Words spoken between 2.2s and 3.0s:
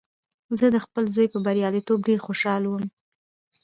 خوشحاله وم